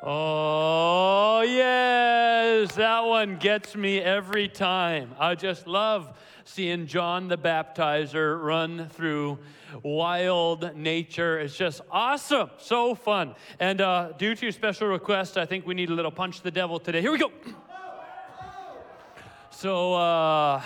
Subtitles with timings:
[0.00, 5.12] Oh, yes, that one gets me every time.
[5.18, 9.38] I just love seeing John the Baptizer run through
[9.82, 11.40] wild nature.
[11.40, 13.34] It's just awesome, so fun.
[13.58, 16.52] And uh, due to your special request, I think we need a little punch the
[16.52, 17.00] devil today.
[17.00, 17.32] Here we go.
[19.50, 20.62] So, uh,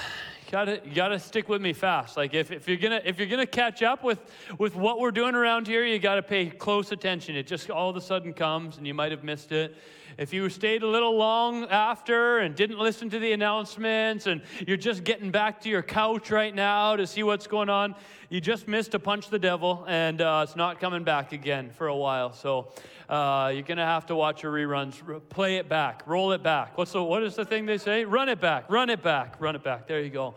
[0.53, 2.19] gotta you gotta stick with me fast.
[2.19, 4.21] Like if, if you're gonna if you're gonna catch up with
[4.59, 7.35] with what we're doing around here, you gotta pay close attention.
[7.35, 9.75] It just all of a sudden comes and you might have missed it.
[10.19, 14.77] If you stayed a little long after and didn't listen to the announcements and you're
[14.77, 17.95] just getting back to your couch right now to see what's going on,
[18.29, 21.87] you just missed a punch the devil and uh, it's not coming back again for
[21.87, 22.33] a while.
[22.33, 22.73] So
[23.09, 26.77] uh, you're going to have to watch your reruns, play it back, roll it back.
[26.77, 28.05] What's the, what is the thing they say?
[28.05, 29.87] Run it back, run it back, run it back.
[29.89, 30.35] There you go.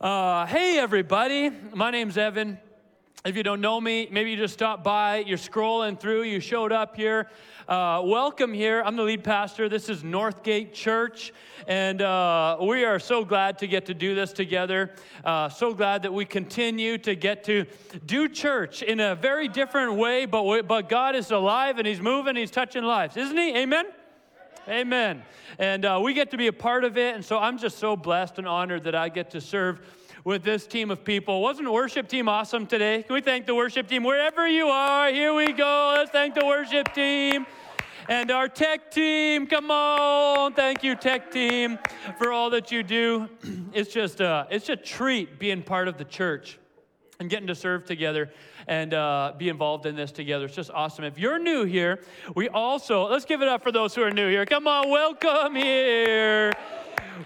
[0.00, 1.50] Uh, hey, everybody.
[1.74, 2.58] My name's Evan.
[3.22, 6.72] If you don't know me, maybe you just stopped by, you're scrolling through, you showed
[6.72, 7.28] up here.
[7.68, 8.82] Uh, welcome here.
[8.82, 9.68] I'm the lead pastor.
[9.68, 11.32] This is Northgate Church,
[11.68, 14.94] and uh, we are so glad to get to do this together.
[15.22, 17.66] Uh, so glad that we continue to get to
[18.06, 22.00] do church in a very different way, but, we, but God is alive and He's
[22.00, 23.54] moving, He's touching lives, isn't He?
[23.54, 23.84] Amen?
[24.66, 25.22] Amen.
[25.58, 27.96] And uh, we get to be a part of it, and so I'm just so
[27.96, 29.80] blessed and honored that I get to serve
[30.24, 31.40] with this team of people.
[31.40, 33.02] Wasn't the worship team awesome today?
[33.02, 35.10] Can we thank the worship team wherever you are?
[35.10, 35.94] Here we go.
[35.96, 37.46] Let's thank the worship team.
[38.08, 40.52] And our tech team, come on.
[40.54, 41.78] Thank you, tech team,
[42.18, 43.28] for all that you do.
[43.72, 46.58] It's just a, it's a treat being part of the church
[47.20, 48.32] and getting to serve together
[48.66, 50.46] and uh, be involved in this together.
[50.46, 51.04] It's just awesome.
[51.04, 52.00] If you're new here,
[52.34, 54.44] we also, let's give it up for those who are new here.
[54.44, 56.52] Come on, welcome here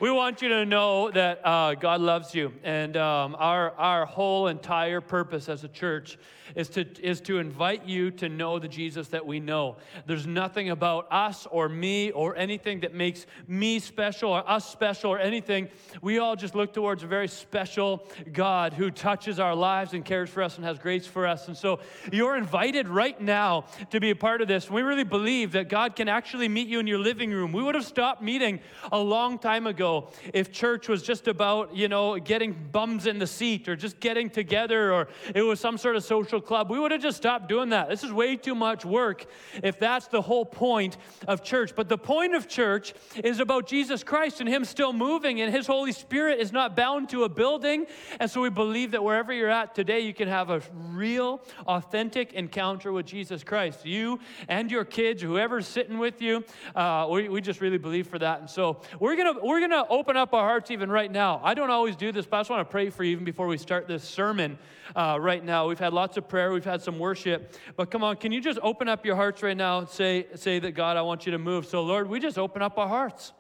[0.00, 2.53] we want you to know that uh, God loves you.
[2.62, 6.19] And um, our, our whole entire purpose as a church
[6.55, 9.77] is to, is to invite you to know the Jesus that we know.
[10.06, 15.11] There's nothing about us or me or anything that makes me special or us special
[15.11, 15.69] or anything.
[16.03, 20.30] We all just look towards a very special God who touches our lives and cares
[20.30, 21.48] for us and has grace for us.
[21.48, 21.80] And so
[22.13, 24.70] you're invited right now to be a part of this.
[24.70, 27.52] We really believe that God can actually meet you in your living room.
[27.52, 28.61] We would have stopped meeting
[28.92, 33.27] a long time ago if church was just about, you know, getting bums in the
[33.27, 36.90] seat or just getting together or it was some sort of social club, we would
[36.90, 37.89] have just stopped doing that.
[37.89, 39.27] This is way too much work
[39.62, 40.96] if that's the whole point
[41.27, 41.74] of church.
[41.74, 45.67] But the point of church is about Jesus Christ and Him still moving, and His
[45.67, 47.86] Holy Spirit is not bound to a building.
[48.20, 52.33] And so we believe that wherever you're at today, you can have a real, authentic
[52.33, 53.84] encounter with Jesus Christ.
[53.84, 56.44] You and your kids, whoever's sitting with you,
[56.74, 58.40] uh, we, we just really believe for that.
[58.40, 61.40] And so we're gonna we're gonna open up our hearts even right now.
[61.42, 63.46] I don't always do this, but I just want to pray for you even before
[63.46, 64.58] we start this sermon
[64.94, 65.68] uh, right now.
[65.68, 68.58] We've had lots of prayer, we've had some worship, but come on, can you just
[68.62, 71.39] open up your hearts right now and say, say that God, I want you to
[71.39, 71.67] move.
[71.67, 73.33] So, Lord, we just open up our hearts.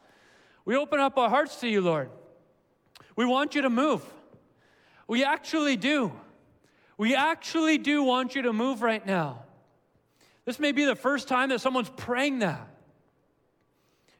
[0.64, 2.10] We open up our hearts to you, Lord.
[3.16, 4.02] We want you to move.
[5.06, 6.12] We actually do.
[6.96, 9.42] We actually do want you to move right now.
[10.44, 12.68] This may be the first time that someone's praying that.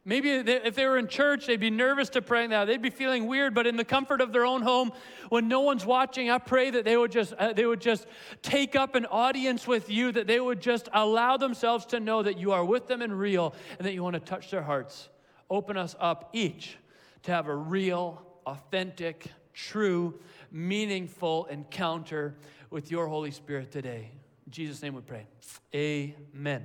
[0.07, 2.67] Maybe if they were in church, they'd be nervous to pray now.
[2.67, 4.93] They'd be feeling weird, but in the comfort of their own home,
[5.31, 8.07] when no one's watching, I pray that they would just uh, they would just
[8.43, 12.37] take up an audience with you, that they would just allow themselves to know that
[12.39, 15.09] you are with them and real, and that you want to touch their hearts.
[15.49, 16.77] Open us up each
[17.23, 20.21] to have a real, authentic, true,
[20.51, 22.37] meaningful encounter
[22.69, 24.11] with your Holy Spirit today.
[24.45, 25.27] In Jesus' name we pray.
[25.75, 26.63] Amen.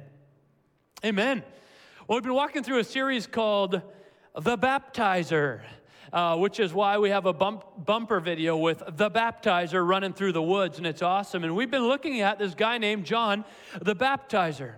[1.05, 1.41] Amen.
[2.09, 3.83] Well, we've been walking through a series called
[4.33, 5.61] The Baptizer.
[6.11, 10.31] Uh, which is why we have a bump, bumper video with the baptizer running through
[10.31, 11.43] the woods, and it's awesome.
[11.43, 13.45] And we've been looking at this guy named John
[13.79, 14.73] the Baptizer.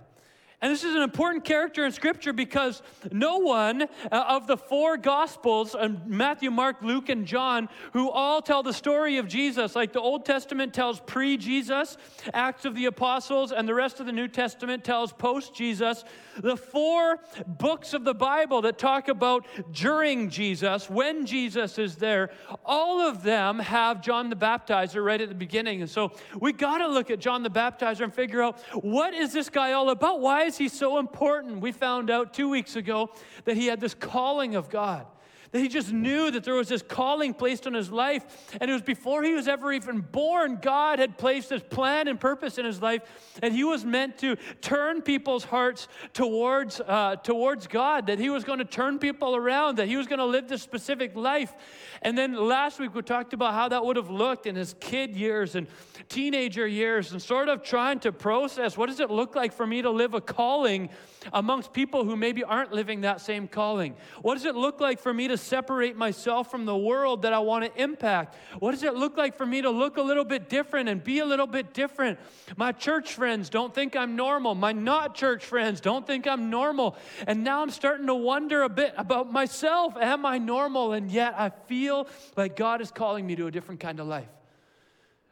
[0.61, 4.95] And this is an important character in Scripture because no one uh, of the four
[4.95, 9.99] Gospels, Matthew, Mark, Luke, and John, who all tell the story of Jesus, like the
[9.99, 11.97] Old Testament tells pre Jesus,
[12.35, 16.03] Acts of the Apostles, and the rest of the New Testament tells post Jesus,
[16.37, 22.29] the four books of the Bible that talk about during Jesus, when Jesus is there,
[22.63, 25.81] all of them have John the Baptizer right at the beginning.
[25.81, 29.33] And so we got to look at John the Baptizer and figure out what is
[29.33, 30.19] this guy all about?
[30.19, 31.61] Why is he so important?
[31.61, 33.09] We found out two weeks ago
[33.45, 35.05] that he had this calling of God
[35.51, 38.55] that he just knew that there was this calling placed on his life.
[38.59, 42.19] And it was before he was ever even born, God had placed this plan and
[42.19, 43.01] purpose in his life.
[43.41, 48.43] And he was meant to turn people's hearts towards, uh, towards God, that he was
[48.43, 51.53] going to turn people around, that he was going to live this specific life.
[52.01, 55.15] And then last week we talked about how that would have looked in his kid
[55.15, 55.67] years and
[56.09, 59.81] teenager years and sort of trying to process what does it look like for me
[59.81, 60.89] to live a calling
[61.33, 63.95] amongst people who maybe aren't living that same calling?
[64.21, 67.39] What does it look like for me to separate myself from the world that I
[67.39, 68.35] want to impact?
[68.59, 71.19] What does it look like for me to look a little bit different and be
[71.19, 72.19] a little bit different?
[72.57, 74.55] My church friends don't think I'm normal.
[74.55, 76.95] My not church friends don't think I'm normal.
[77.27, 79.95] And now I'm starting to wonder a bit about myself.
[79.97, 80.93] Am I normal?
[80.93, 84.29] And yet I feel like God is calling me to a different kind of life.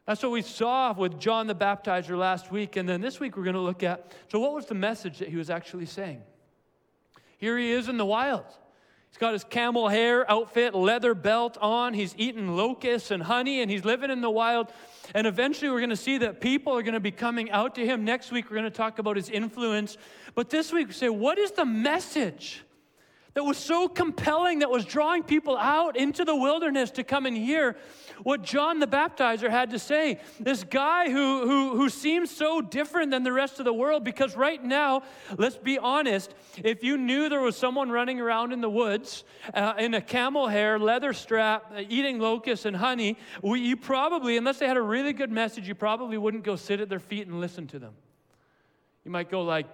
[0.10, 2.78] That's what we saw with John the Baptizer last week.
[2.78, 5.30] And then this week we're going to look at so, what was the message that
[5.30, 6.24] he was actually saying?
[7.38, 8.46] Here he is in the wild.
[9.10, 11.94] He's got his camel hair outfit, leather belt on.
[11.94, 14.72] He's eating locusts and honey, and he's living in the wild.
[15.16, 17.86] And eventually, we're going to see that people are going to be coming out to
[17.86, 18.06] him.
[18.06, 19.98] Next week, we're going to talk about his influence.
[20.36, 22.64] But this week, we say, what is the message
[23.40, 27.38] that was so compelling, that was drawing people out into the wilderness to come and
[27.38, 27.78] hear
[28.24, 30.20] what John the Baptizer had to say.
[30.42, 34.36] This guy who, who, who seems so different than the rest of the world, because
[34.36, 35.04] right now,
[35.38, 36.34] let's be honest,
[36.66, 40.50] if you knew there was someone running around in the woods uh, in a camel
[40.50, 44.82] hair, leather strap, uh, eating locusts and honey, we, you probably, unless they had a
[44.82, 47.94] really good message, you probably wouldn't go sit at their feet and listen to them.
[49.06, 49.66] You might go like,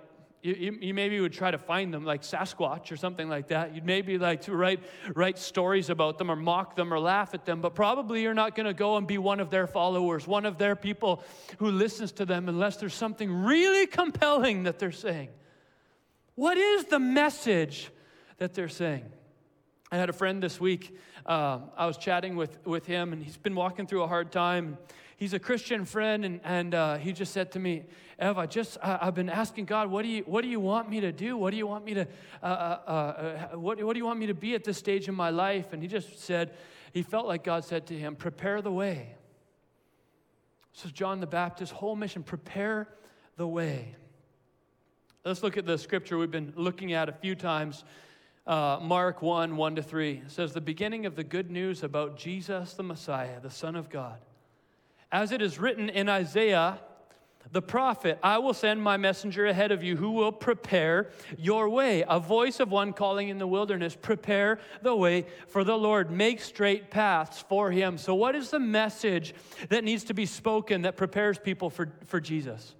[0.53, 3.73] you, you, maybe would try to find them like Sasquatch or something like that.
[3.73, 4.79] You'd maybe like to write,
[5.15, 8.53] write stories about them or mock them or laugh at them, but probably you're not
[8.53, 11.23] going to go and be one of their followers, one of their people
[11.57, 15.29] who listens to them unless there's something really compelling that they're saying.
[16.35, 17.89] What is the message
[18.37, 19.05] that they're saying?
[19.91, 20.95] I had a friend this week.
[21.25, 24.77] Uh, I was chatting with, with him, and he's been walking through a hard time
[25.17, 27.83] he's a Christian friend, and, and uh, he just said to me,
[28.17, 30.89] Ev, I just, I, have been asking God, what do, you, what do you want
[30.89, 31.35] me to do?
[31.35, 32.07] What do you want me to,
[32.41, 32.89] uh, uh,
[33.53, 35.73] uh, what, what do you want me to be at this stage in my life?
[35.73, 36.53] And he just said,
[36.93, 39.15] he felt like God said to him, prepare the way.
[40.83, 42.87] Is John the Baptist's whole mission, prepare
[43.37, 43.95] the way.
[45.25, 47.83] Let's look at the scripture we've been looking at a few times.
[48.45, 52.73] Uh, Mark 1 1 to 3 says, The beginning of the good news about Jesus
[52.73, 54.19] the Messiah, the Son of God
[55.15, 56.77] as it is written in Isaiah
[57.53, 62.03] the prophet, I will send my messenger ahead of you who will prepare your way.
[62.09, 66.41] A voice of one calling in the wilderness, prepare the way for the Lord, make
[66.41, 67.97] straight paths for him.
[67.97, 69.33] So, what is the message
[69.69, 72.75] that needs to be spoken that prepares people for, for Jesus?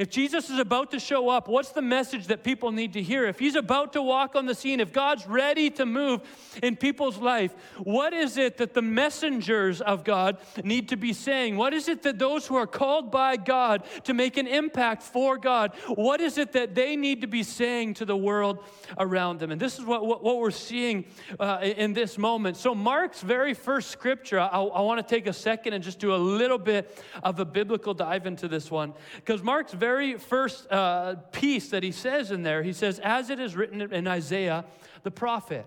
[0.00, 3.26] If Jesus is about to show up, what's the message that people need to hear?
[3.26, 6.22] If he's about to walk on the scene, if God's ready to move
[6.62, 11.58] in people's life, what is it that the messengers of God need to be saying?
[11.58, 15.36] What is it that those who are called by God to make an impact for
[15.36, 18.64] God, what is it that they need to be saying to the world
[18.96, 19.50] around them?
[19.50, 21.04] And this is what, what, what we're seeing
[21.38, 22.56] uh, in this moment.
[22.56, 26.14] So, Mark's very first scripture, I, I want to take a second and just do
[26.14, 28.94] a little bit of a biblical dive into this one.
[29.16, 33.28] Because Mark's very very first uh, piece that he says in there, he says, as
[33.28, 34.64] it is written in Isaiah
[35.02, 35.66] the prophet.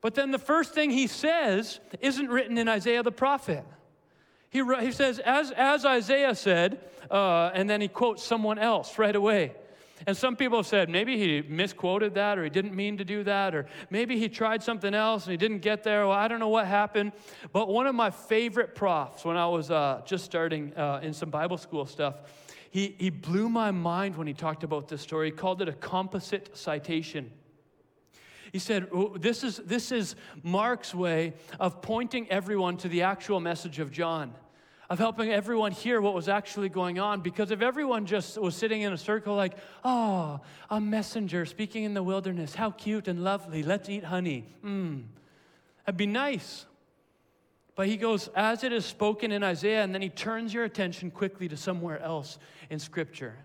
[0.00, 3.62] But then the first thing he says isn't written in Isaiah the prophet.
[4.48, 6.80] He, he says, as, as Isaiah said,
[7.10, 9.52] uh, and then he quotes someone else right away.
[10.06, 13.22] And some people have said maybe he misquoted that or he didn't mean to do
[13.24, 16.06] that or maybe he tried something else and he didn't get there.
[16.06, 17.12] Well, I don't know what happened.
[17.52, 21.30] But one of my favorite profs when I was uh, just starting uh, in some
[21.30, 22.14] Bible school stuff,
[22.76, 25.30] he, he blew my mind when he talked about this story.
[25.30, 27.30] He called it a composite citation.
[28.52, 33.40] He said, oh, this is, this is Mark's way of pointing everyone to the actual
[33.40, 34.34] message of John,
[34.90, 37.22] of helping everyone hear what was actually going on.
[37.22, 41.94] Because if everyone just was sitting in a circle, like, oh, a messenger speaking in
[41.94, 44.44] the wilderness, how cute and lovely, let's eat honey.
[44.62, 45.04] Mmm,
[45.86, 46.66] that'd be nice.
[47.76, 51.10] But he goes, as it is spoken in Isaiah, and then he turns your attention
[51.10, 52.38] quickly to somewhere else
[52.70, 53.36] in Scripture.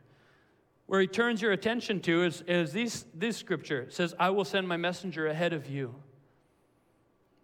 [0.91, 3.83] Where he turns your attention to is, is these, this scripture.
[3.83, 5.95] It says, I will send my messenger ahead of you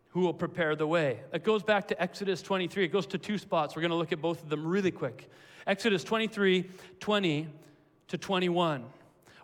[0.10, 1.22] who will prepare the way.
[1.32, 2.84] It goes back to Exodus 23.
[2.84, 3.74] It goes to two spots.
[3.74, 5.30] We're going to look at both of them really quick.
[5.66, 7.48] Exodus 23 20
[8.10, 8.84] to 21.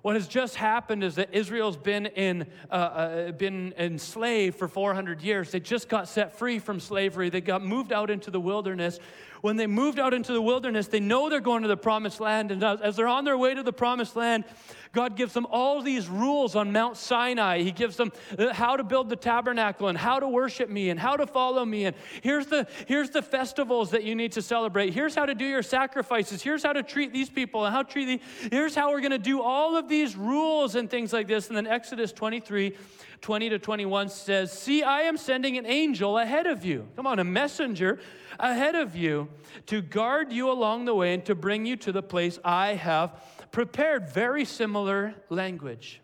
[0.04, 5.22] What has just happened is that Israel's been, in, uh, uh, been enslaved for 400
[5.22, 5.50] years.
[5.50, 7.30] They just got set free from slavery.
[7.30, 9.00] They got moved out into the wilderness
[9.44, 12.50] when they moved out into the wilderness, they know they're going to the promised land.
[12.50, 14.46] And as they're on their way to the promised land,
[14.94, 17.62] God gives them all these rules on Mount Sinai.
[17.62, 20.98] He gives them uh, how to build the tabernacle and how to worship me and
[20.98, 21.84] how to follow me.
[21.84, 24.94] And here's the, here's the festivals that you need to celebrate.
[24.94, 26.42] Here's how to do your sacrifices.
[26.42, 28.50] Here's how to treat these people and how treat these.
[28.50, 31.50] Here's how we're going to do all of these rules and things like this.
[31.50, 32.78] And then Exodus 23
[33.24, 36.90] 20 to 21 says, See, I am sending an angel ahead of you.
[36.98, 38.00] Come on, a messenger
[38.38, 39.30] ahead of you
[39.68, 43.50] to guard you along the way and to bring you to the place I have
[43.54, 44.10] prepared.
[44.10, 46.02] Very similar language.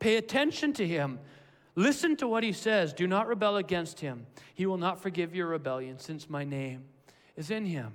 [0.00, 1.20] Pay attention to him.
[1.76, 2.92] Listen to what he says.
[2.92, 4.26] Do not rebel against him.
[4.54, 6.82] He will not forgive your rebellion since my name
[7.36, 7.92] is in him.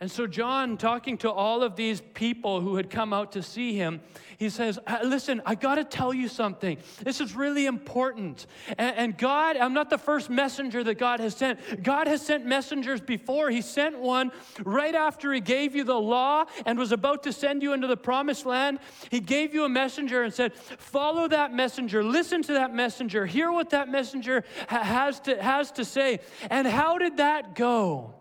[0.00, 3.74] And so, John, talking to all of these people who had come out to see
[3.74, 4.00] him,
[4.38, 6.78] he says, uh, Listen, I got to tell you something.
[7.02, 8.46] This is really important.
[8.76, 11.84] And, God, I'm not the first messenger that God has sent.
[11.84, 13.50] God has sent messengers before.
[13.50, 14.32] He sent one
[14.64, 17.96] right after He gave you the law and was about to send you into the
[17.96, 18.80] promised land.
[19.10, 23.52] He gave you a messenger and said, Follow that messenger, listen to that messenger, hear
[23.52, 26.18] what that messenger ha- has, to, has to say.
[26.50, 28.14] And how did that go?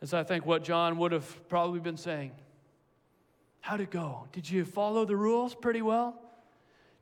[0.00, 2.32] Is I think what John would have probably been saying.
[3.60, 4.26] How'd it go?
[4.32, 6.20] Did you follow the rules pretty well?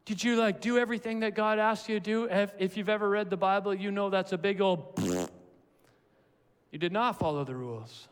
[0.05, 2.25] Did you like do everything that God asked you to do?
[2.25, 4.99] If, if you've ever read the Bible, you know that's a big old.
[6.73, 8.07] You did not follow the rules.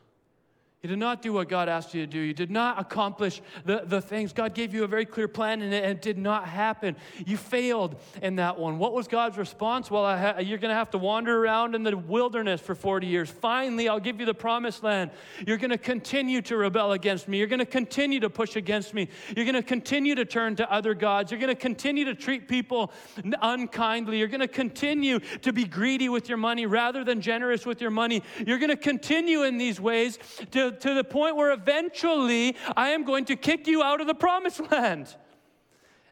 [0.85, 2.19] You did not do what God asked you to do.
[2.19, 4.35] You did not accomplish the, the things.
[4.35, 6.95] God gave you a very clear plan and it, it did not happen.
[7.25, 8.79] You failed in that one.
[8.79, 9.91] What was God's response?
[9.91, 13.31] Well, ha- you're going to have to wander around in the wilderness for 40 years.
[13.31, 15.11] Finally, I'll give you the promised land.
[15.47, 17.39] You're going to continue to rebel against me.
[17.39, 19.09] You're going to continue to push against me.
[19.35, 21.31] You're going to continue to turn to other gods.
[21.31, 22.93] You're going to continue to treat people
[23.41, 24.19] unkindly.
[24.19, 27.91] You're going to continue to be greedy with your money rather than generous with your
[27.91, 28.23] money.
[28.47, 30.19] You're going to continue in these ways
[30.51, 34.15] to to the point where eventually I am going to kick you out of the
[34.15, 35.15] promised land.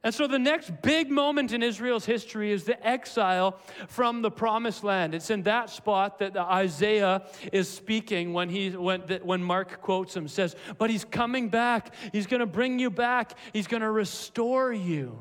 [0.04, 4.82] And so the next big moment in Israel's history is the exile from the promised
[4.82, 5.14] land.
[5.14, 10.26] It's in that spot that Isaiah is speaking when, he, when, when Mark quotes him,
[10.26, 11.94] says, But he's coming back.
[12.10, 13.38] He's going to bring you back.
[13.52, 15.16] He's going to restore you.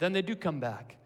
[0.00, 0.96] Then they do come back.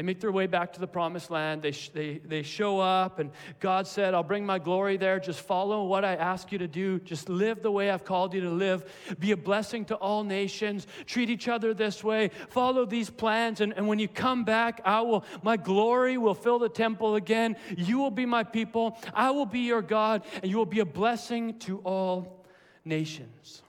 [0.00, 1.60] They make their way back to the promised land.
[1.60, 5.20] They, sh- they, they show up, and God said, I'll bring my glory there.
[5.20, 7.00] Just follow what I ask you to do.
[7.00, 8.90] Just live the way I've called you to live.
[9.18, 10.86] Be a blessing to all nations.
[11.04, 12.30] Treat each other this way.
[12.48, 13.60] Follow these plans.
[13.60, 17.56] And, and when you come back, I will, my glory will fill the temple again.
[17.76, 18.96] You will be my people.
[19.12, 22.46] I will be your God, and you will be a blessing to all
[22.86, 23.60] nations.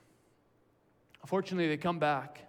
[1.23, 2.41] Unfortunately, they come back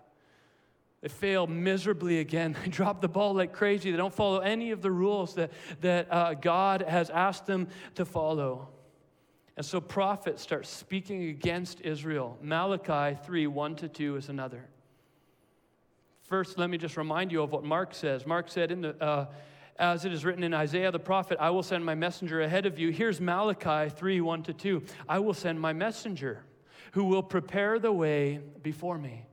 [1.02, 2.56] they fail miserably again.
[2.62, 3.90] They drop the ball like crazy.
[3.90, 8.04] They don't follow any of the rules that, that uh, God has asked them to
[8.04, 8.68] follow.
[9.56, 12.38] And so prophets start speaking against Israel.
[12.40, 14.68] Malachi 3 1 to 2 is another.
[16.22, 18.24] First, let me just remind you of what Mark says.
[18.24, 19.26] Mark said, in the, uh,
[19.78, 22.78] as it is written in Isaiah the prophet, I will send my messenger ahead of
[22.78, 22.90] you.
[22.90, 24.82] Here's Malachi 3 1 to 2.
[25.08, 26.44] I will send my messenger
[26.92, 29.26] who will prepare the way before me.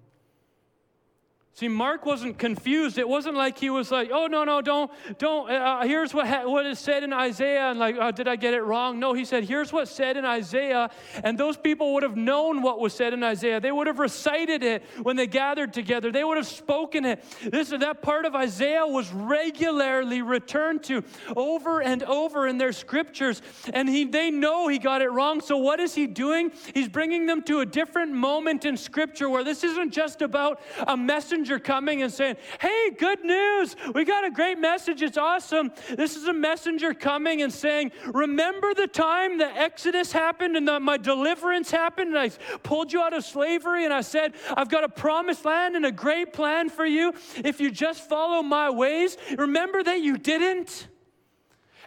[1.55, 2.97] See, Mark wasn't confused.
[2.97, 6.25] It wasn't like he was like, "Oh no, no, don't, don't." Uh, uh, here's what
[6.25, 8.97] ha- what is said in Isaiah, and like, oh, did I get it wrong?
[8.97, 10.89] No, he said, "Here's what's said in Isaiah,"
[11.21, 13.59] and those people would have known what was said in Isaiah.
[13.59, 16.13] They would have recited it when they gathered together.
[16.13, 17.25] They would have spoken it.
[17.43, 21.03] This that part of Isaiah was regularly returned to
[21.35, 23.41] over and over in their scriptures,
[23.73, 25.41] and he they know he got it wrong.
[25.41, 26.53] So what is he doing?
[26.73, 30.95] He's bringing them to a different moment in Scripture where this isn't just about a
[30.95, 33.75] messenger coming and saying, Hey, good news.
[33.95, 35.01] We got a great message.
[35.01, 35.71] It's awesome.
[35.95, 40.79] This is a messenger coming and saying, Remember the time the Exodus happened and the,
[40.79, 42.29] my deliverance happened, and I
[42.61, 45.91] pulled you out of slavery, and I said, I've got a promised land and a
[45.91, 49.17] great plan for you if you just follow my ways.
[49.37, 50.87] Remember that you didn't?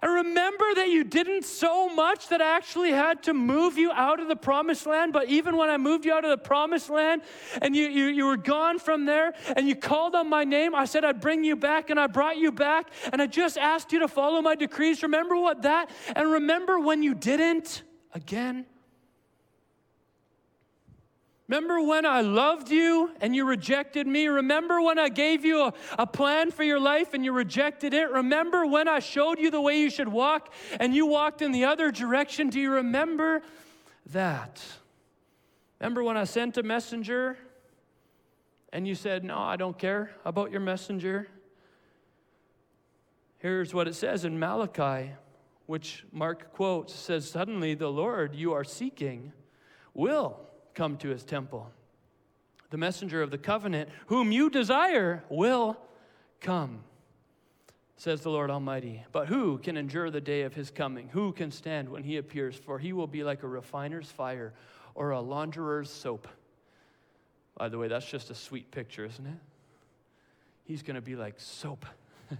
[0.02, 4.18] And remember that you didn't so much that I actually had to move you out
[4.18, 5.12] of the promised land.
[5.12, 7.22] But even when I moved you out of the promised land
[7.60, 10.86] and you, you, you were gone from there and you called on my name, I
[10.86, 14.00] said I'd bring you back and I brought you back and I just asked you
[14.00, 15.04] to follow my decrees.
[15.04, 15.88] Remember what that?
[16.16, 18.66] And remember when you didn't again?
[21.52, 24.26] Remember when I loved you and you rejected me?
[24.26, 28.10] Remember when I gave you a, a, plan for your life and you rejected it?
[28.10, 31.66] Remember when I showed you the way you should walk and you walked in the
[31.66, 32.48] other direction?
[32.48, 33.42] Do you remember
[34.12, 34.62] that?
[35.78, 37.36] Remember when I sent a messenger
[38.72, 41.28] and you said, No, I don't care about your messenger?
[43.36, 45.10] Here's what it says in Malachi
[45.66, 49.34] which Mark quotes, says, Suddenly the Lord you are seeking
[49.92, 51.70] will come to his temple.
[52.70, 55.76] The messenger of the covenant, whom you desire, will
[56.40, 56.80] come,
[57.96, 59.04] says the Lord Almighty.
[59.12, 61.08] But who can endure the day of his coming?
[61.12, 62.56] Who can stand when he appears?
[62.56, 64.54] For he will be like a refiner's fire
[64.94, 66.26] or a launderer's soap.
[67.56, 69.38] By the way, that's just a sweet picture, isn't it?
[70.64, 71.84] He's going to be like soap.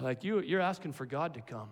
[0.00, 1.68] like you, you're asking for God to come.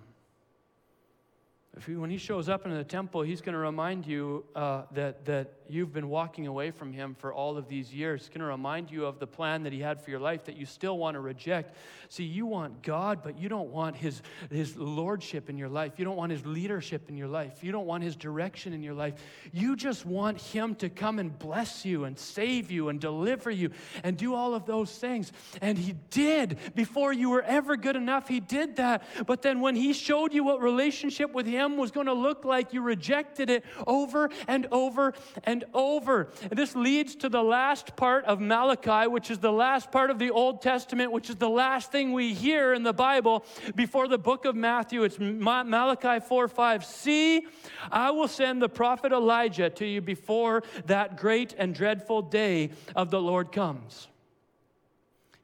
[1.84, 5.26] He, when he shows up in the temple, he's going to remind you uh, that,
[5.26, 8.22] that you've been walking away from him for all of these years.
[8.22, 10.56] He's going to remind you of the plan that he had for your life that
[10.56, 11.76] you still want to reject.
[12.08, 15.92] See, you want God, but you don't want his, his lordship in your life.
[15.98, 17.62] You don't want his leadership in your life.
[17.62, 19.14] You don't want his direction in your life.
[19.52, 23.70] You just want him to come and bless you and save you and deliver you
[24.02, 25.30] and do all of those things.
[25.60, 28.28] And he did before you were ever good enough.
[28.28, 29.02] He did that.
[29.26, 32.72] But then when he showed you what relationship with him, was going to look like,
[32.72, 36.28] you rejected it over and over and over.
[36.42, 40.18] And this leads to the last part of Malachi, which is the last part of
[40.18, 43.44] the Old Testament, which is the last thing we hear in the Bible
[43.74, 45.02] before the book of Matthew.
[45.02, 46.84] It's Malachi 4 5.
[46.84, 47.46] See,
[47.90, 53.10] I will send the prophet Elijah to you before that great and dreadful day of
[53.10, 54.08] the Lord comes.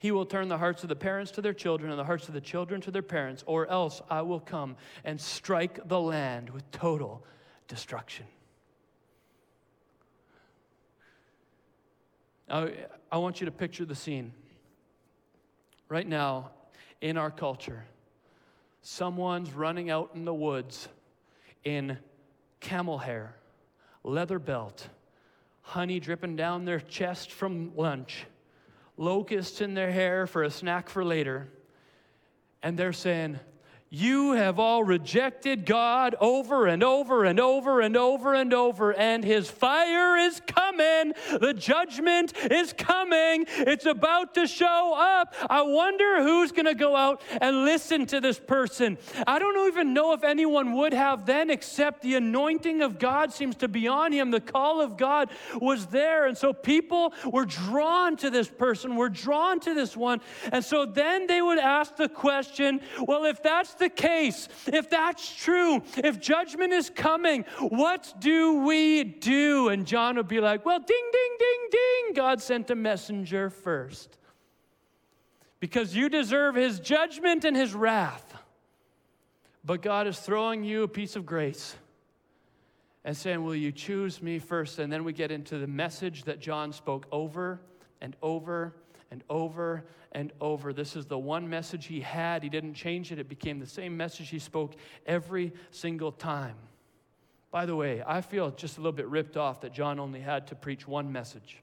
[0.03, 2.35] He will turn the hearts of the parents to their children and the hearts of
[2.35, 6.69] the children to their parents, or else I will come and strike the land with
[6.73, 7.25] total
[7.69, 8.27] destruction.
[12.49, 12.69] Now,
[13.13, 14.33] I want you to picture the scene.
[15.89, 16.51] Right now,
[17.01, 17.85] in our culture,
[18.81, 20.89] someone's running out in the woods
[21.63, 21.97] in
[22.59, 23.37] camel hair,
[24.03, 24.89] leather belt,
[25.61, 28.27] honey dripping down their chest from lunch
[28.97, 31.49] locusts in their hair for a snack for later.
[32.63, 33.41] And they're saying,
[33.95, 39.23] you have all rejected God over and over and over and over and over, and
[39.23, 41.13] His fire is coming.
[41.39, 43.45] The judgment is coming.
[43.49, 45.35] It's about to show up.
[45.51, 48.97] I wonder who's going to go out and listen to this person.
[49.27, 53.57] I don't even know if anyone would have then, except the anointing of God seems
[53.57, 54.31] to be on him.
[54.31, 55.29] The call of God
[55.61, 56.25] was there.
[56.25, 60.23] And so people were drawn to this person, were drawn to this one.
[60.51, 65.35] And so then they would ask the question well, if that's the case, if that's
[65.35, 69.69] true, if judgment is coming, what do we do?
[69.69, 72.15] And John would be like, well, ding, ding, ding, ding.
[72.15, 74.17] God sent a messenger first.
[75.61, 78.35] Because you deserve his judgment and his wrath.
[79.65, 81.77] But God is throwing you a piece of grace
[83.05, 84.79] and saying, Will you choose me first?
[84.79, 87.61] And then we get into the message that John spoke over
[88.01, 88.75] and over
[89.11, 90.73] and over and over.
[90.73, 92.43] This is the one message he had.
[92.43, 94.75] He didn't change it, it became the same message he spoke
[95.07, 96.57] every single time.
[97.51, 100.47] By the way, I feel just a little bit ripped off that John only had
[100.49, 101.59] to preach one message.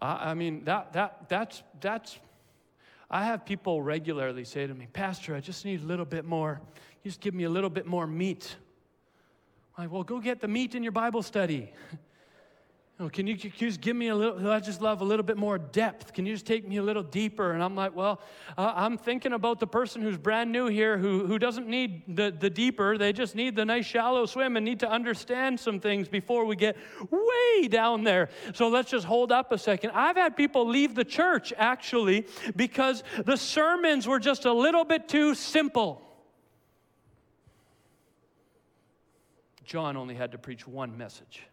[0.00, 2.18] I, mean, that, that, that's, that's,
[3.10, 6.60] I have people regularly say to me, Pastor, I just need a little bit more.
[7.02, 8.54] You just give me a little bit more meat.
[9.76, 11.72] I'm like, well, go get the meat in your Bible study.
[13.00, 15.56] Oh, can, you, just give me a little, I just love a little bit more
[15.56, 16.12] depth.
[16.12, 17.52] Can you just take me a little deeper?
[17.52, 18.20] And I'm like, well,
[18.56, 22.34] uh, I'm thinking about the person who's brand new here who, who doesn't need the,
[22.36, 22.98] the deeper.
[22.98, 26.56] They just need the nice shallow swim and need to understand some things before we
[26.56, 26.76] get
[27.08, 28.30] way down there.
[28.52, 29.92] So let's just hold up a second.
[29.92, 35.06] I've had people leave the church actually because the sermons were just a little bit
[35.06, 36.02] too simple.
[39.64, 41.44] John only had to preach one message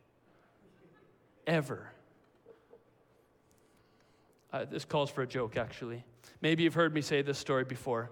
[1.48, 1.90] ever.
[4.54, 6.04] Uh, this calls for a joke, actually.
[6.42, 8.10] Maybe you've heard me say this story before.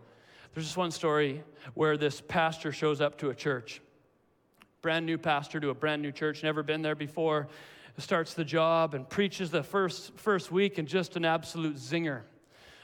[0.54, 1.44] There's this one story
[1.74, 3.82] where this pastor shows up to a church.
[4.82, 7.48] Brand new pastor to a brand new church, never been there before,
[7.98, 12.22] starts the job and preaches the first, first week and just an absolute zinger.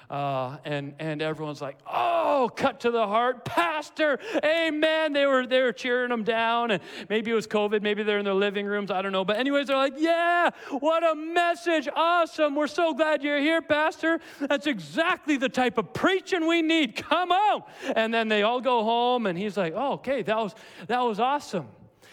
[0.10, 5.14] Uh, and, and everyone's like, oh, cut to the heart, Pastor, amen.
[5.14, 6.72] They were, they were cheering them down.
[6.72, 9.24] And maybe it was COVID, maybe they're in their living rooms, I don't know.
[9.24, 11.88] But, anyways, they're like, yeah, what a message.
[11.96, 12.56] Awesome.
[12.56, 14.20] We're so glad you're here, Pastor.
[14.40, 16.96] That's exactly the type of preaching we need.
[16.96, 17.64] Come on.
[17.96, 20.56] And then they all go home, and he's like, oh, okay, that was,
[20.88, 21.68] that was awesome.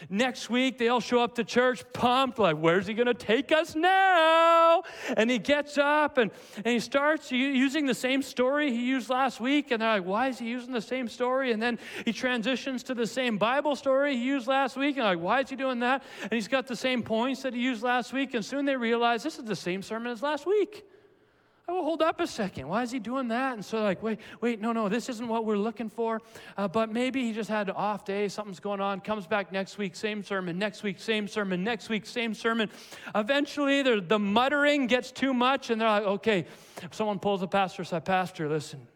[0.09, 3.53] Next week, they all show up to church pumped, like, where's he going to take
[3.53, 4.83] us now?
[5.17, 9.41] And he gets up and, and he starts using the same story he used last
[9.41, 9.71] week.
[9.71, 11.53] And they're like, why is he using the same story?
[11.53, 14.97] And then he transitions to the same Bible story he used last week.
[14.97, 16.03] And like, why is he doing that?
[16.23, 18.35] And he's got the same points that he used last week.
[18.35, 20.85] And soon they realize this is the same sermon as last week.
[21.69, 22.69] Oh, hold up a second.
[22.69, 23.55] Why is he doing that?
[23.55, 26.23] And so, like, wait, wait, no, no, this isn't what we're looking for.
[26.57, 29.77] Uh, but maybe he just had an off day, something's going on, comes back next
[29.77, 32.71] week, same sermon, next week, same sermon, next week, same sermon.
[33.17, 36.47] Eventually, the muttering gets too much, and they're like, okay,
[36.93, 38.87] someone pulls a pastor aside, Pastor, listen,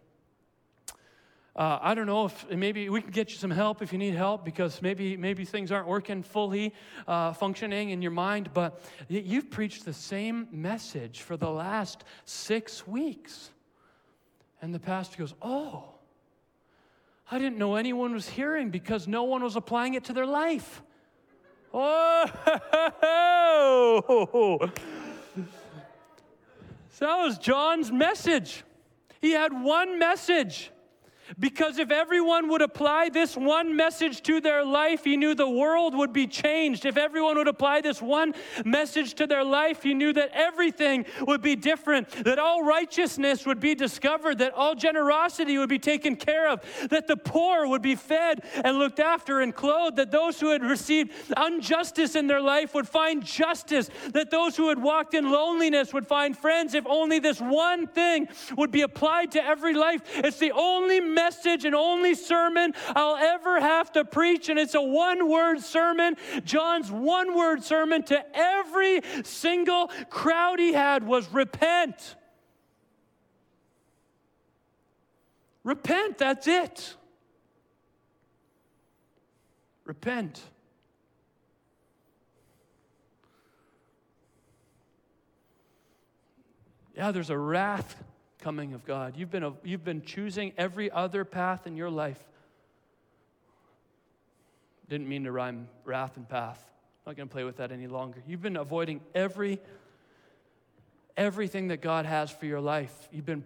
[1.56, 4.14] uh, I don't know if maybe we can get you some help if you need
[4.14, 6.72] help because maybe maybe things aren't working fully
[7.08, 8.50] uh, functioning in your mind.
[8.54, 13.50] But you've preached the same message for the last six weeks,
[14.62, 15.86] and the pastor goes, "Oh,
[17.30, 20.82] I didn't know anyone was hearing because no one was applying it to their life."
[21.74, 22.26] Oh,
[26.90, 28.62] so that was John's message.
[29.20, 30.70] He had one message.
[31.38, 35.94] Because if everyone would apply this one message to their life, he knew the world
[35.94, 36.84] would be changed.
[36.84, 41.42] If everyone would apply this one message to their life, he knew that everything would
[41.42, 46.48] be different, that all righteousness would be discovered, that all generosity would be taken care
[46.48, 50.50] of, that the poor would be fed and looked after and clothed, that those who
[50.50, 51.12] had received
[51.46, 56.06] injustice in their life would find justice, that those who had walked in loneliness would
[56.06, 56.74] find friends.
[56.74, 61.19] If only this one thing would be applied to every life, it's the only message
[61.64, 66.16] and only sermon I'll ever have to preach, and it's a one word sermon.
[66.44, 72.16] John's one word sermon to every single crowd he had was repent.
[75.62, 76.96] Repent, that's it.
[79.84, 80.40] Repent.
[86.96, 87.96] Yeah, there's a wrath
[88.40, 89.16] coming of God.
[89.16, 92.22] You've been, a, you've been choosing every other path in your life.
[94.88, 96.60] Didn't mean to rhyme wrath and path.
[97.06, 98.22] I'm not going to play with that any longer.
[98.26, 99.60] You've been avoiding every
[101.16, 103.08] everything that God has for your life.
[103.12, 103.44] You've been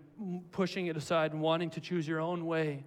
[0.53, 2.85] pushing it aside and wanting to choose your own way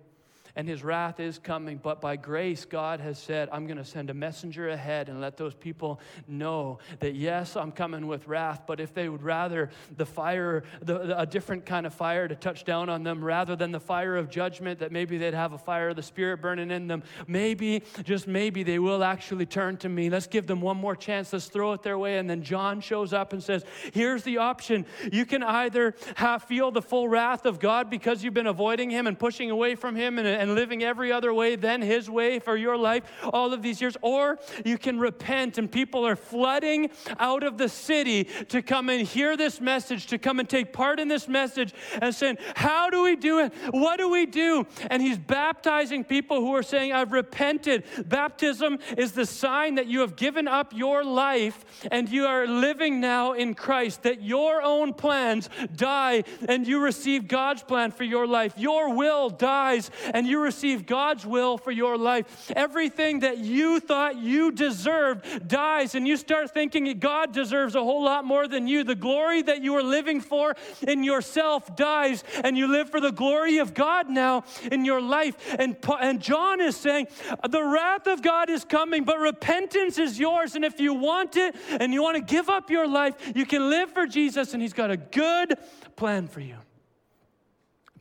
[0.58, 1.78] and his wrath is coming.
[1.78, 5.38] But by grace, God has said, I'm going to send a messenger ahead and let
[5.38, 10.06] those people know that, yes, I'm coming with wrath, but if they would rather the
[10.06, 13.72] fire, the, the, a different kind of fire to touch down on them rather than
[13.72, 16.88] the fire of judgment, that maybe they'd have a fire of the Spirit burning in
[16.88, 20.10] them, maybe, just maybe, they will actually turn to me.
[20.10, 21.32] Let's give them one more chance.
[21.32, 22.17] Let's throw it their way.
[22.17, 24.88] And then John shows up and says, Here's the option.
[25.12, 29.06] You can either have, feel the full wrath of God because you've been avoiding Him
[29.06, 32.39] and pushing away from Him and, and and living every other way than His way
[32.39, 36.89] for your life all of these years, or you can repent and people are flooding
[37.19, 40.99] out of the city to come and hear this message, to come and take part
[40.99, 43.53] in this message and saying, How do we do it?
[43.71, 44.65] What do we do?
[44.89, 47.83] And He's baptizing people who are saying, I've repented.
[48.07, 53.01] Baptism is the sign that you have given up your life and you are living
[53.01, 58.25] now in Christ, that your own plans die and you receive God's plan for your
[58.25, 58.53] life.
[58.57, 63.80] Your will dies and you you receive God's will for your life, everything that you
[63.80, 68.67] thought you deserved dies, and you start thinking God deserves a whole lot more than
[68.67, 68.84] you.
[68.84, 70.56] The glory that you were living for
[70.88, 75.56] in yourself dies, and you live for the glory of God now in your life.
[75.58, 77.08] And, and John is saying,
[77.50, 80.56] The wrath of God is coming, but repentance is yours.
[80.56, 83.69] And if you want it and you want to give up your life, you can
[83.69, 85.58] live for Jesus, and He's got a good
[85.95, 86.58] plan for you.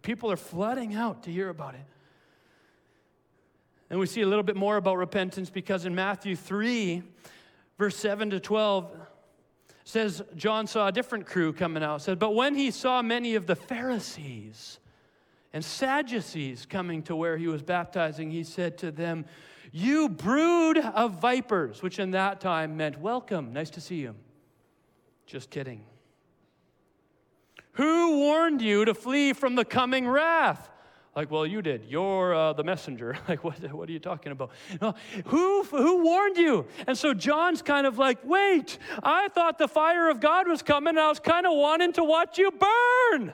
[0.03, 1.96] People are flooding out to hear about it.
[3.89, 7.03] And we see a little bit more about repentance because in Matthew 3,
[7.79, 8.91] verse 7 to 12,
[9.85, 12.03] says John saw a different crew coming out.
[12.03, 14.81] Said, but when he saw many of the Pharisees
[15.53, 19.25] and Sadducees coming to where he was baptizing, he said to them,
[19.71, 24.17] You brood of vipers, which in that time meant welcome, nice to see you.
[25.27, 25.85] Just kidding.
[27.73, 30.69] Who warned you to flee from the coming wrath?
[31.17, 31.87] Like, well, you did.
[31.89, 33.17] You're uh, the messenger.
[33.29, 34.51] like, what, what are you talking about?
[35.25, 36.67] who, who warned you?
[36.87, 40.91] And so John's kind of like, wait, I thought the fire of God was coming,
[40.91, 43.33] and I was kind of wanting to watch you burn.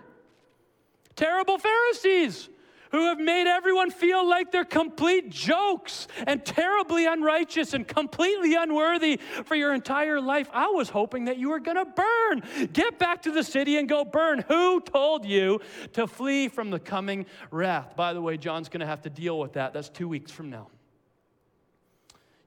[1.16, 2.48] Terrible Pharisees
[2.92, 9.18] who have made everyone feel like they're complete jokes and terribly unrighteous and completely unworthy
[9.44, 10.48] for your entire life.
[10.52, 12.68] I was hoping that you were going to burn.
[12.72, 14.44] Get back to the city and go burn.
[14.48, 15.60] Who told you
[15.94, 17.96] to flee from the coming wrath?
[17.96, 19.72] By the way, John's going to have to deal with that.
[19.72, 20.68] That's two weeks from now.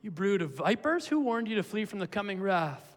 [0.02, 2.96] You brood of vipers, who warned you to flee from the coming wrath?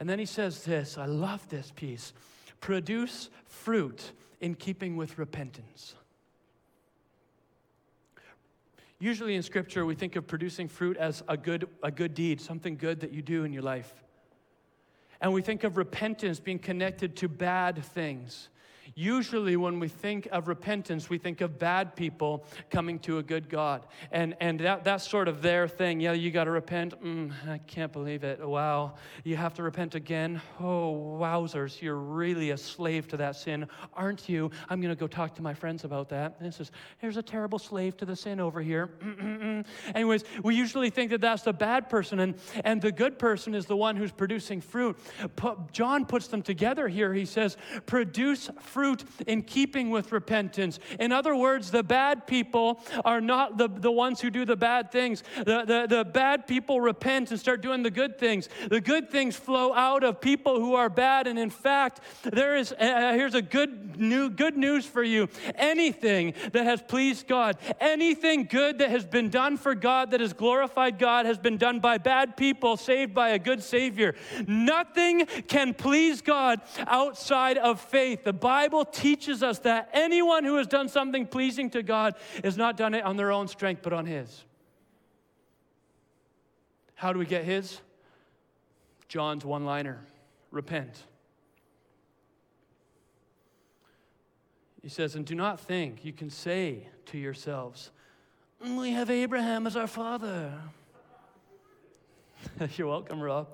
[0.00, 2.12] And then he says this I love this piece
[2.60, 5.94] produce fruit in keeping with repentance.
[9.00, 12.76] Usually in Scripture, we think of producing fruit as a good, a good deed, something
[12.76, 13.92] good that you do in your life.
[15.20, 18.48] And we think of repentance being connected to bad things.
[18.94, 23.48] Usually, when we think of repentance, we think of bad people coming to a good
[23.48, 23.86] God.
[24.10, 26.00] And, and that, that's sort of their thing.
[26.00, 27.00] Yeah, you got to repent.
[27.02, 28.46] Mm, I can't believe it.
[28.46, 28.94] Wow.
[29.24, 30.40] You have to repent again.
[30.60, 31.80] Oh, wowzers.
[31.82, 34.50] You're really a slave to that sin, aren't you?
[34.68, 36.40] I'm going to go talk to my friends about that.
[36.40, 38.90] This is, here's a terrible slave to the sin over here.
[39.94, 43.66] Anyways, we usually think that that's the bad person, and, and the good person is
[43.66, 44.98] the one who's producing fruit.
[45.72, 47.12] John puts them together here.
[47.12, 50.78] He says, produce fruit fruit in keeping with repentance.
[51.00, 54.92] In other words, the bad people are not the, the ones who do the bad
[54.92, 55.24] things.
[55.36, 58.48] The, the, the bad people repent and start doing the good things.
[58.70, 61.26] The good things flow out of people who are bad.
[61.26, 65.28] And in fact, there is, uh, here's a good, new, good news for you.
[65.56, 70.32] Anything that has pleased God, anything good that has been done for God, that has
[70.32, 74.14] glorified God, has been done by bad people saved by a good Savior.
[74.46, 78.22] Nothing can please God outside of faith.
[78.22, 82.58] The Bible Bible teaches us that anyone who has done something pleasing to God has
[82.58, 84.44] not done it on their own strength, but on His.
[86.94, 87.80] How do we get His?
[89.08, 90.00] John's one liner
[90.50, 91.02] repent.
[94.82, 97.90] He says, and do not think you can say to yourselves,
[98.60, 100.52] We have Abraham as our father.
[102.76, 103.48] You're welcome, Rob.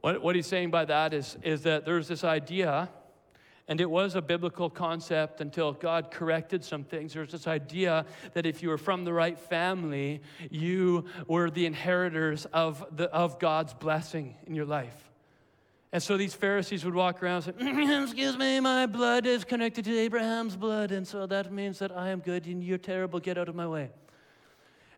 [0.00, 2.88] What, what he's saying by that is, is that there's this idea,
[3.66, 7.14] and it was a biblical concept until God corrected some things.
[7.14, 12.46] There's this idea that if you were from the right family, you were the inheritors
[12.46, 15.08] of, the, of God's blessing in your life.
[15.90, 19.86] And so these Pharisees would walk around and say, Excuse me, my blood is connected
[19.86, 23.20] to Abraham's blood, and so that means that I am good and you're terrible.
[23.20, 23.90] Get out of my way.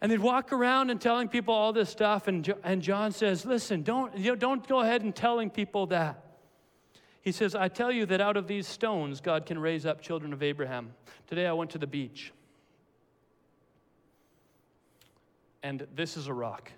[0.01, 2.27] And they'd walk around and telling people all this stuff.
[2.27, 6.25] And, and John says, Listen, don't, you know, don't go ahead and telling people that.
[7.23, 10.33] He says, I tell you that out of these stones, God can raise up children
[10.33, 10.95] of Abraham.
[11.27, 12.33] Today I went to the beach.
[15.63, 16.73] And this is a rock.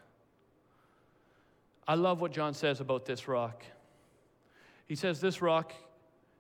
[1.87, 3.63] I love what John says about this rock.
[4.89, 5.73] He says this rock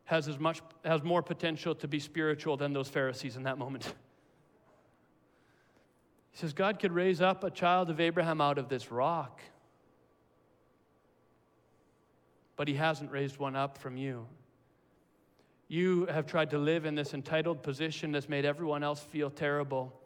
[0.04, 3.94] has as much has more potential to be spiritual than those Pharisees in that moment.
[6.32, 9.40] He says, God could raise up a child of Abraham out of this rock.
[12.56, 14.26] But he hasn't raised one up from you.
[15.68, 19.98] You have tried to live in this entitled position that's made everyone else feel terrible.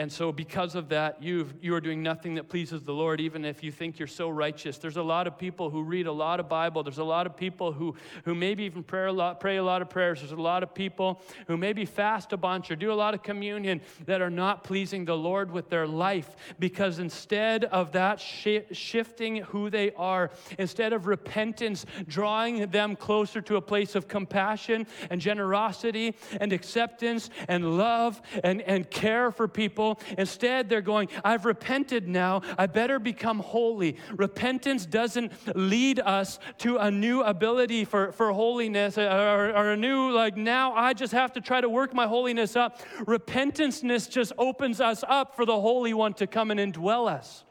[0.00, 3.44] And so, because of that, you you are doing nothing that pleases the Lord, even
[3.44, 4.78] if you think you're so righteous.
[4.78, 6.82] There's a lot of people who read a lot of Bible.
[6.82, 9.82] There's a lot of people who, who maybe even pray a, lot, pray a lot
[9.82, 10.20] of prayers.
[10.20, 13.22] There's a lot of people who maybe fast a bunch or do a lot of
[13.22, 18.64] communion that are not pleasing the Lord with their life because instead of that sh-
[18.72, 24.86] shifting who they are, instead of repentance drawing them closer to a place of compassion
[25.10, 31.44] and generosity and acceptance and love and, and care for people Instead, they're going, I've
[31.44, 32.42] repented now.
[32.58, 33.96] I better become holy.
[34.16, 40.10] Repentance doesn't lead us to a new ability for, for holiness or, or a new,
[40.10, 42.80] like, now I just have to try to work my holiness up.
[43.00, 47.44] Repentanceness just opens us up for the Holy One to come and indwell us.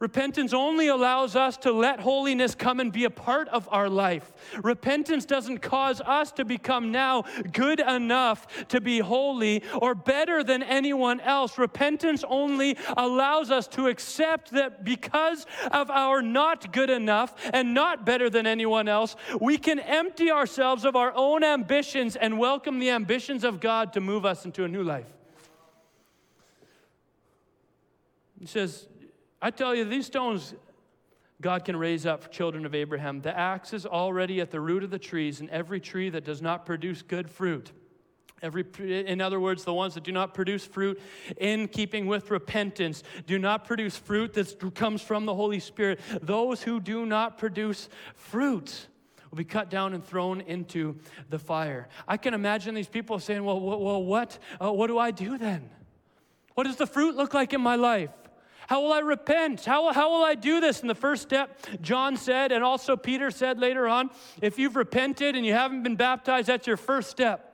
[0.00, 4.32] Repentance only allows us to let holiness come and be a part of our life.
[4.62, 10.64] Repentance doesn't cause us to become now good enough to be holy or better than
[10.64, 11.58] anyone else.
[11.58, 18.04] Repentance only allows us to accept that because of our not good enough and not
[18.04, 22.90] better than anyone else, we can empty ourselves of our own ambitions and welcome the
[22.90, 25.06] ambitions of God to move us into a new life.
[28.40, 28.88] He says,
[29.40, 30.54] I tell you, these stones
[31.40, 33.20] God can raise up for children of Abraham.
[33.20, 36.40] The axe is already at the root of the trees, and every tree that does
[36.40, 37.72] not produce good fruit.
[38.42, 41.00] Every, in other words, the ones that do not produce fruit
[41.38, 46.00] in keeping with repentance, do not produce fruit that comes from the Holy Spirit.
[46.20, 48.88] Those who do not produce fruit
[49.30, 50.96] will be cut down and thrown into
[51.30, 51.88] the fire.
[52.06, 55.70] I can imagine these people saying, Well, well what, uh, what do I do then?
[56.54, 58.10] What does the fruit look like in my life?
[58.66, 59.64] How will I repent?
[59.64, 60.80] How, how will I do this?
[60.80, 65.36] And the first step, John said, and also Peter said later on, if you've repented
[65.36, 67.53] and you haven't been baptized, that's your first step.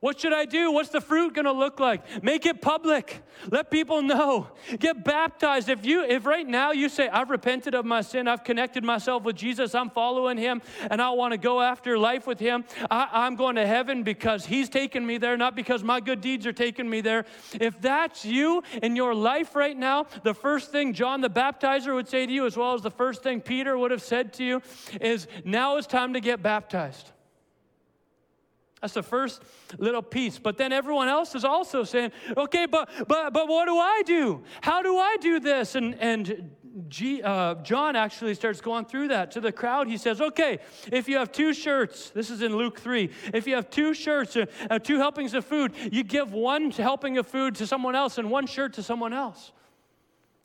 [0.00, 0.70] What should I do?
[0.70, 2.22] What's the fruit going to look like?
[2.22, 3.22] Make it public.
[3.50, 4.48] Let people know.
[4.78, 5.68] Get baptized.
[5.68, 9.24] If you if right now you say I've repented of my sin, I've connected myself
[9.24, 12.64] with Jesus, I'm following him and I want to go after life with him.
[12.90, 16.46] I, am going to heaven because he's taken me there, not because my good deeds
[16.46, 17.24] are taking me there.
[17.60, 22.08] If that's you in your life right now, the first thing John the baptizer would
[22.08, 24.62] say to you, as well as the first thing Peter would have said to you,
[25.00, 27.10] is now is time to get baptized.
[28.80, 29.42] That's the first
[29.78, 30.38] little piece.
[30.38, 34.42] But then everyone else is also saying, okay, but but but what do I do?
[34.60, 35.74] How do I do this?
[35.74, 36.50] And and
[36.88, 39.88] G, uh, John actually starts going through that to the crowd.
[39.88, 40.60] He says, okay,
[40.92, 44.36] if you have two shirts, this is in Luke 3, if you have two shirts,
[44.36, 48.18] uh, uh, two helpings of food, you give one helping of food to someone else
[48.18, 49.52] and one shirt to someone else.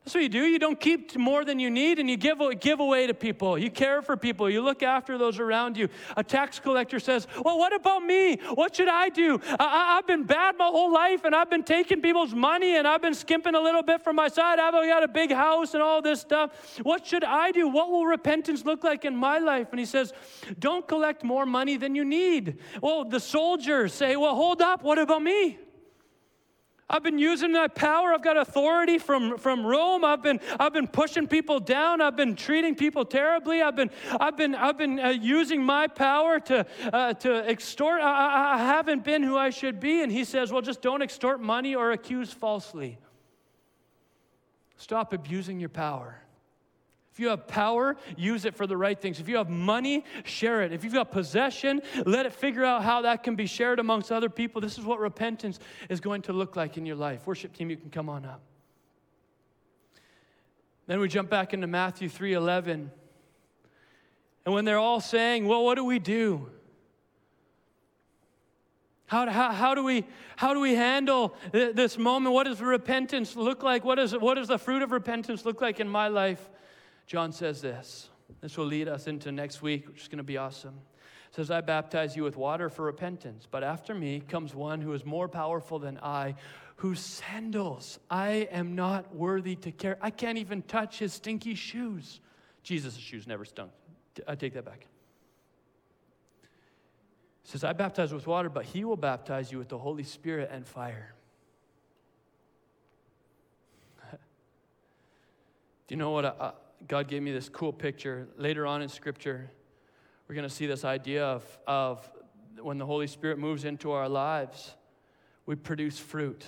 [0.03, 0.43] That's what you do.
[0.43, 3.57] You don't keep more than you need and you give, give away to people.
[3.57, 4.49] You care for people.
[4.49, 5.87] You look after those around you.
[6.17, 8.35] A tax collector says, Well, what about me?
[8.53, 9.39] What should I do?
[9.57, 13.01] I, have been bad my whole life and I've been taking people's money and I've
[13.01, 14.59] been skimping a little bit from my side.
[14.59, 16.79] I've got a big house and all this stuff.
[16.83, 17.69] What should I do?
[17.69, 19.69] What will repentance look like in my life?
[19.71, 20.11] And he says,
[20.59, 22.57] Don't collect more money than you need.
[22.81, 24.83] Well, the soldiers say, Well, hold up.
[24.83, 25.59] What about me?
[26.89, 28.13] I've been using that power.
[28.13, 30.03] I've got authority from, from Rome.
[30.03, 32.01] I've been, I've been pushing people down.
[32.01, 33.61] I've been treating people terribly.
[33.61, 38.01] I've been, I've been, I've been uh, using my power to, uh, to extort.
[38.01, 40.03] I, I haven't been who I should be.
[40.03, 42.99] And he says, well, just don't extort money or accuse falsely.
[44.77, 46.22] Stop abusing your power.
[47.13, 49.19] If you have power, use it for the right things.
[49.19, 50.73] If you have money, share it.
[50.73, 54.29] If you've got possession, let it figure out how that can be shared amongst other
[54.29, 54.59] people.
[54.61, 57.27] This is what repentance is going to look like in your life.
[57.27, 58.41] Worship team, you can come on up.
[60.87, 62.89] Then we jump back into Matthew 3:11.
[64.45, 66.49] And when they're all saying, "Well, what do we do?"
[69.05, 72.33] How, how, how, do we, how do we handle this moment?
[72.33, 73.85] What does repentance look like?
[73.85, 76.49] What, is, what does the fruit of repentance look like in my life?
[77.05, 78.09] John says this.
[78.41, 80.75] This will lead us into next week, which is going to be awesome.
[81.29, 84.93] It says, I baptize you with water for repentance, but after me comes one who
[84.93, 86.35] is more powerful than I,
[86.77, 89.95] whose sandals I am not worthy to carry.
[90.01, 92.19] I can't even touch his stinky shoes.
[92.61, 93.71] Jesus' shoes never stunk.
[94.27, 94.85] I take that back.
[97.43, 100.49] It says, I baptize with water, but he will baptize you with the Holy Spirit
[100.51, 101.13] and fire.
[104.11, 104.17] Do
[105.89, 106.25] you know what?
[106.25, 106.51] I,
[106.87, 108.27] God gave me this cool picture.
[108.37, 109.49] Later on in Scripture,
[110.27, 112.09] we're going to see this idea of, of
[112.61, 114.75] when the Holy Spirit moves into our lives,
[115.45, 116.45] we produce fruit.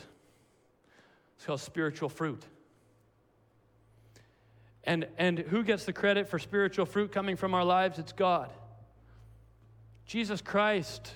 [1.35, 2.43] It's called spiritual fruit.
[4.83, 7.97] And, and who gets the credit for spiritual fruit coming from our lives?
[7.97, 8.51] It's God.
[10.05, 11.11] Jesus Christ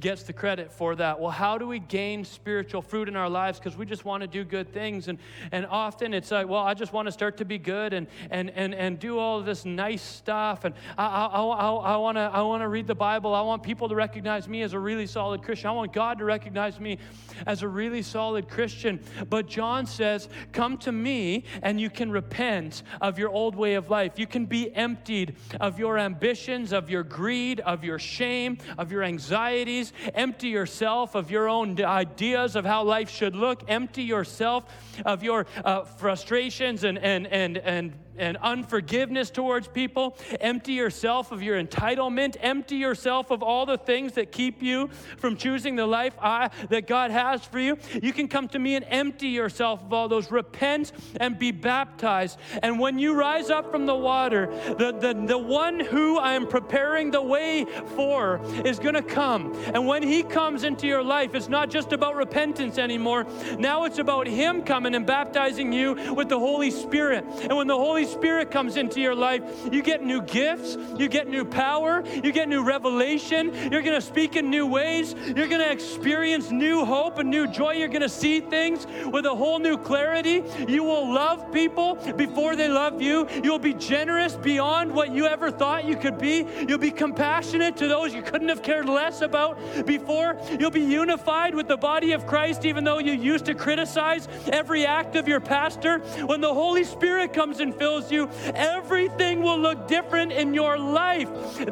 [0.00, 1.18] gets the credit for that.
[1.18, 3.58] Well, how do we gain spiritual fruit in our lives?
[3.58, 5.08] Because we just want to do good things.
[5.08, 5.18] And,
[5.52, 8.50] and often it's like, well, I just want to start to be good and, and,
[8.50, 10.64] and, and do all this nice stuff.
[10.64, 13.34] And I, I, I, I want to I wanna read the Bible.
[13.34, 15.70] I want people to recognize me as a really solid Christian.
[15.70, 16.98] I want God to recognize me
[17.46, 19.00] as a really solid Christian.
[19.28, 23.90] But John says, come to me and you can repent of your old way of
[23.90, 24.18] life.
[24.18, 29.02] You can be emptied of your ambitions, of your greed, of your shame, of your
[29.02, 33.62] anxieties Empty yourself of your own ideas of how life should look.
[33.68, 34.64] Empty yourself
[35.04, 40.16] of your uh, frustrations and, and, and, and and unforgiveness towards people.
[40.40, 42.36] Empty yourself of your entitlement.
[42.40, 46.86] Empty yourself of all the things that keep you from choosing the life I, that
[46.86, 47.78] God has for you.
[48.02, 50.30] You can come to me and empty yourself of all those.
[50.30, 52.38] Repent and be baptized.
[52.62, 54.46] And when you rise up from the water,
[54.78, 59.54] the, the, the one who I am preparing the way for is going to come.
[59.74, 63.26] And when he comes into your life, it's not just about repentance anymore.
[63.58, 67.24] Now it's about him coming and baptizing you with the Holy Spirit.
[67.42, 71.28] And when the Holy Spirit comes into your life, you get new gifts, you get
[71.28, 75.60] new power, you get new revelation, you're going to speak in new ways, you're going
[75.60, 79.58] to experience new hope and new joy, you're going to see things with a whole
[79.58, 80.42] new clarity.
[80.66, 85.50] You will love people before they love you, you'll be generous beyond what you ever
[85.50, 89.58] thought you could be, you'll be compassionate to those you couldn't have cared less about
[89.86, 94.28] before, you'll be unified with the body of Christ, even though you used to criticize
[94.52, 95.98] every act of your pastor.
[96.26, 101.28] When the Holy Spirit comes and fills you, everything will look different in your life.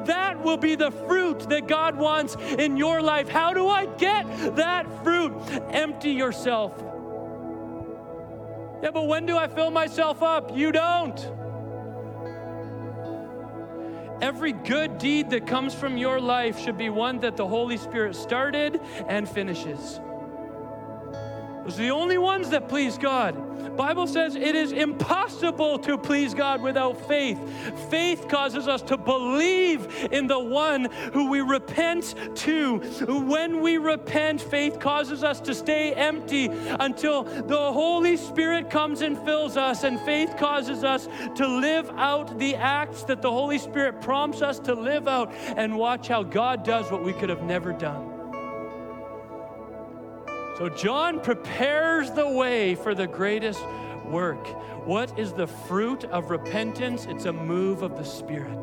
[0.06, 3.28] That will be the fruit that God wants in your life.
[3.28, 5.32] How do I get that fruit?
[5.70, 6.74] Empty yourself.
[8.82, 10.56] Yeah, but when do I fill myself up?
[10.56, 11.18] You don't.
[14.22, 18.16] Every good deed that comes from your life should be one that the Holy Spirit
[18.16, 20.00] started and finishes.
[21.66, 23.76] Those are the only ones that please God.
[23.76, 27.38] Bible says it is impossible to please God without faith.
[27.90, 32.76] Faith causes us to believe in the one who we repent to.
[33.09, 39.18] When we repent, faith causes us to stay empty until the Holy Spirit comes and
[39.24, 44.01] fills us, and faith causes us to live out the acts that the Holy Spirit
[44.01, 47.72] prompts us to live out and watch how God does what we could have never
[47.72, 48.15] done.
[50.59, 53.62] So John prepares the way for the greatest
[54.07, 54.46] work.
[54.86, 57.04] What is the fruit of repentance?
[57.04, 58.62] It's a move of the Spirit.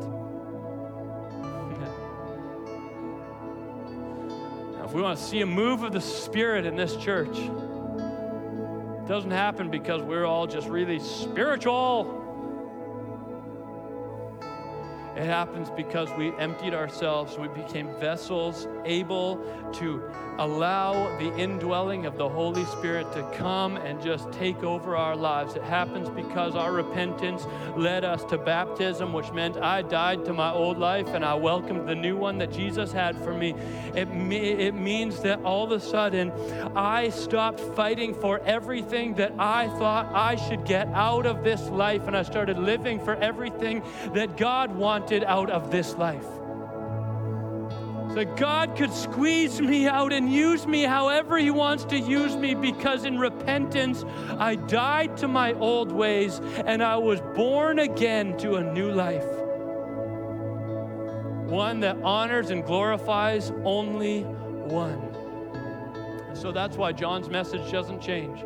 [4.72, 9.06] now, if we want to see a move of the Spirit in this church, it
[9.06, 12.23] doesn't happen because we're all just really spiritual.
[15.16, 19.36] It happens because we emptied ourselves, we became vessels able
[19.74, 20.02] to
[20.38, 25.54] allow the indwelling of the Holy Spirit to come and just take over our lives.
[25.54, 27.46] It happens because our repentance
[27.76, 31.88] led us to baptism, which meant I died to my old life and I welcomed
[31.88, 33.54] the new one that Jesus had for me.
[33.94, 36.32] It, it means that all of a sudden
[36.74, 42.08] I stopped fighting for everything that I thought I should get out of this life
[42.08, 46.26] and I started living for everything that God wanted out of this life
[48.14, 52.54] that God could squeeze me out and use me however He wants to use me
[52.54, 54.04] because in repentance
[54.38, 59.26] I died to my old ways and I was born again to a new life.
[61.50, 65.10] One that honors and glorifies only one.
[66.34, 68.44] So that's why John's message doesn't change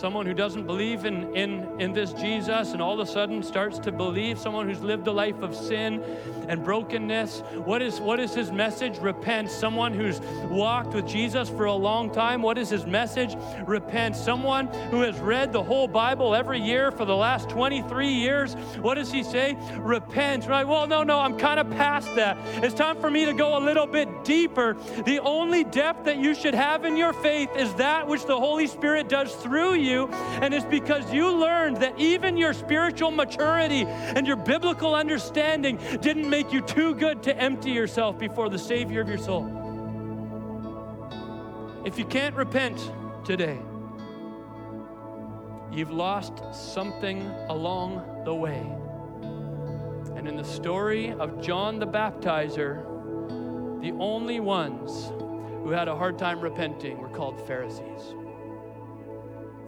[0.00, 3.78] someone who doesn't believe in, in, in this Jesus and all of a sudden starts
[3.78, 6.02] to believe, someone who's lived a life of sin
[6.48, 7.42] and brokenness.
[7.66, 8.96] What is, what is his message?
[8.98, 9.50] Repent.
[9.50, 13.36] Someone who's walked with Jesus for a long time, what is his message?
[13.66, 14.16] Repent.
[14.16, 18.94] Someone who has read the whole Bible every year for the last 23 years, what
[18.94, 19.54] does he say?
[19.76, 20.66] Repent, right?
[20.66, 22.38] Well, no, no, I'm kind of past that.
[22.64, 24.78] It's time for me to go a little bit deeper.
[25.04, 28.66] The only depth that you should have in your faith is that which the Holy
[28.66, 30.06] Spirit does through you you,
[30.40, 36.30] and it's because you learned that even your spiritual maturity and your biblical understanding didn't
[36.30, 39.44] make you too good to empty yourself before the Savior of your soul.
[41.84, 42.78] If you can't repent
[43.24, 43.58] today,
[45.72, 48.66] you've lost something along the way.
[50.16, 52.86] And in the story of John the Baptizer,
[53.80, 55.10] the only ones
[55.62, 58.14] who had a hard time repenting were called Pharisees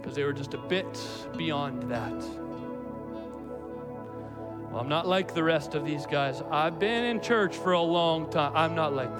[0.03, 0.99] because they were just a bit
[1.37, 2.11] beyond that.
[4.69, 6.41] Well, I'm not like the rest of these guys.
[6.51, 8.51] I've been in church for a long time.
[8.53, 9.15] I'm not like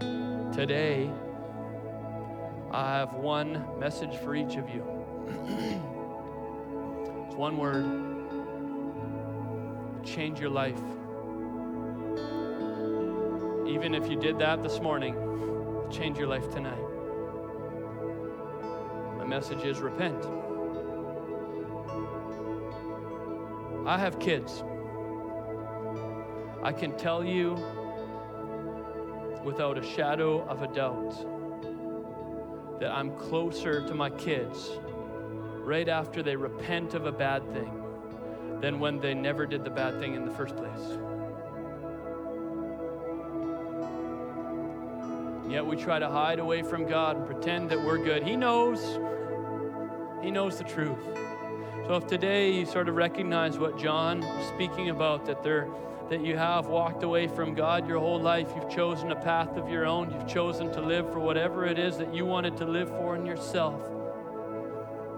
[0.00, 0.52] that.
[0.52, 1.08] Today,
[2.72, 4.84] I have one message for each of you.
[7.28, 7.86] it's one word
[10.04, 10.80] change your life.
[13.68, 15.14] Even if you did that this morning,
[15.90, 16.87] change your life tonight
[19.28, 20.24] message is repent.
[23.86, 24.64] I have kids.
[26.62, 27.52] I can tell you
[29.44, 31.10] without a shadow of a doubt
[32.80, 34.70] that I'm closer to my kids
[35.60, 37.70] right after they repent of a bad thing
[38.62, 40.98] than when they never did the bad thing in the first place.
[45.50, 48.22] Yet we try to hide away from God and pretend that we're good.
[48.22, 48.98] He knows.
[50.22, 50.98] He knows the truth.
[51.86, 55.68] So if today you sort of recognize what John is speaking about, that there
[56.10, 59.68] that you have walked away from God your whole life, you've chosen a path of
[59.68, 62.88] your own, you've chosen to live for whatever it is that you wanted to live
[62.88, 63.97] for in yourself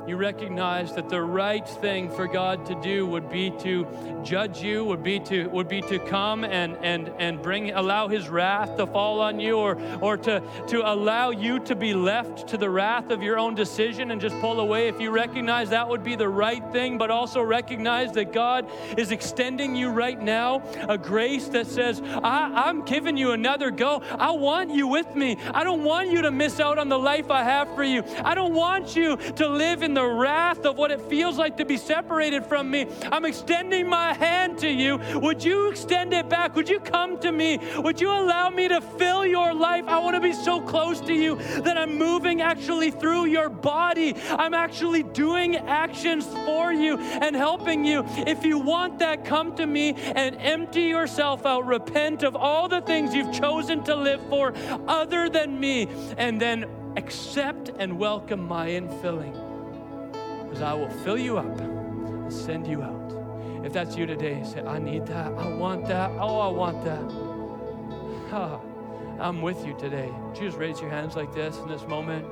[0.07, 3.87] you recognize that the right thing for God to do would be to
[4.25, 8.29] judge you, would be to would be to come and and and bring allow his
[8.29, 12.57] wrath to fall on you or or to to allow you to be left to
[12.57, 14.89] the wrath of your own decision and just pull away.
[14.89, 19.11] If you recognize that would be the right thing but also recognize that God is
[19.13, 24.03] extending you right now a grace that says I, I'm giving you another go.
[24.19, 25.37] I want you with me.
[25.55, 28.03] I don't want you to miss out on the life I have for you.
[28.25, 31.59] I don't want you to live in the the wrath of what it feels like
[31.59, 32.87] to be separated from me.
[33.13, 34.99] I'm extending my hand to you.
[35.17, 36.57] Would you extend it back?
[36.57, 37.59] Would you come to me?
[37.77, 39.85] Would you allow me to fill your life?
[39.87, 41.37] I want to be so close to you
[41.67, 44.15] that I'm moving actually through your body.
[44.31, 48.03] I'm actually doing actions for you and helping you.
[48.27, 51.67] If you want that, come to me and empty yourself out.
[51.67, 54.55] Repent of all the things you've chosen to live for
[54.89, 56.65] other than me, and then
[56.97, 59.39] accept and welcome my infilling.
[60.51, 63.13] Because I will fill you up and send you out.
[63.65, 65.33] If that's you today, say, I need that.
[65.33, 66.11] I want that.
[66.19, 67.05] Oh, I want that.
[68.33, 68.59] Ah,
[69.21, 70.13] I'm with you today.
[70.35, 72.27] just raise your hands like this in this moment.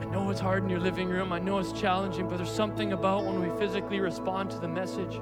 [0.00, 1.32] I know it's hard in your living room.
[1.32, 5.18] I know it's challenging, but there's something about when we physically respond to the message.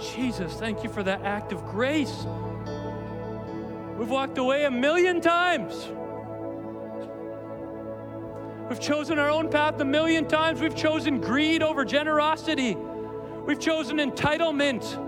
[0.00, 2.26] Jesus, thank you for that act of grace.
[3.98, 5.88] We've walked away a million times.
[8.68, 10.60] We've chosen our own path a million times.
[10.60, 12.74] We've chosen greed over generosity.
[12.74, 15.00] We've chosen entitlement.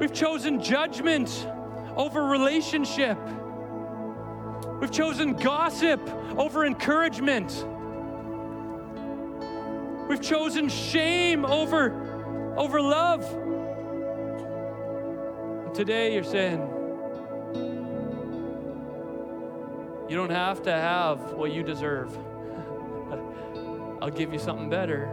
[0.00, 1.48] We've chosen judgment
[1.96, 3.16] over relationship.
[4.80, 6.00] We've chosen gossip
[6.36, 7.64] over encouragement.
[10.08, 13.22] We've chosen shame over, over love.
[15.64, 16.75] And today you're saying,
[20.08, 22.16] you don't have to have what you deserve.
[24.02, 25.12] I'll give you something better.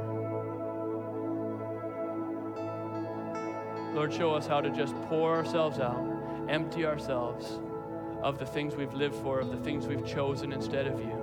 [3.93, 6.03] Lord, show us how to just pour ourselves out,
[6.49, 7.59] empty ourselves
[8.21, 11.22] of the things we've lived for, of the things we've chosen instead of you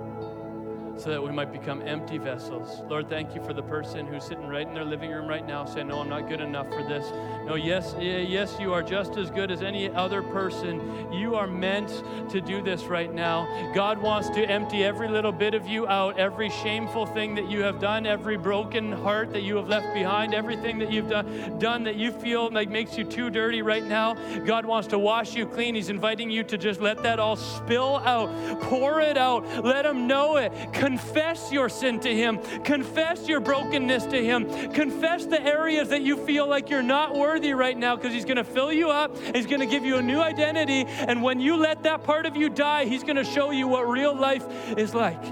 [1.01, 2.81] so that we might become empty vessels.
[2.87, 5.65] Lord, thank you for the person who's sitting right in their living room right now
[5.65, 7.11] saying, No, I'm not good enough for this.
[7.47, 11.11] No, yes, yes, you are just as good as any other person.
[11.11, 11.89] You are meant
[12.29, 13.71] to do this right now.
[13.73, 17.63] God wants to empty every little bit of you out, every shameful thing that you
[17.63, 21.83] have done, every broken heart that you have left behind, everything that you've done, done
[21.83, 24.13] that you feel like makes you too dirty right now.
[24.45, 25.73] God wants to wash you clean.
[25.73, 28.29] He's inviting you to just let that all spill out,
[28.61, 30.51] pour it out, let Him know it.
[30.91, 32.37] Confess your sin to Him.
[32.65, 34.73] Confess your brokenness to Him.
[34.73, 38.35] Confess the areas that you feel like you're not worthy right now because He's going
[38.35, 39.17] to fill you up.
[39.33, 40.83] He's going to give you a new identity.
[40.85, 43.87] And when you let that part of you die, He's going to show you what
[43.87, 44.45] real life
[44.77, 45.23] is like.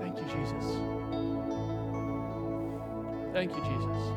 [0.00, 0.64] Thank you, Jesus.
[3.32, 4.12] Thank you, Jesus.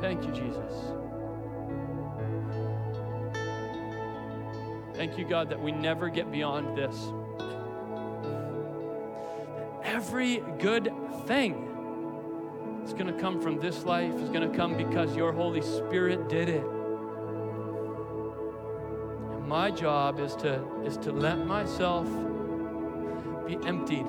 [0.00, 0.74] Thank you, Jesus.
[4.94, 7.12] Thank you, God, that we never get beyond this
[9.96, 10.92] every good
[11.26, 11.54] thing
[12.84, 16.28] is going to come from this life, is going to come because your Holy Spirit
[16.28, 16.66] did it.
[19.32, 22.06] And my job is to, is to let myself
[23.46, 24.04] be emptied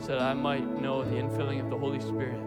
[0.00, 2.40] so that I might know the infilling of the Holy Spirit.